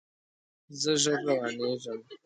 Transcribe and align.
زه 0.81 0.91
ژر 1.01 1.19
روانیږم 1.27 1.99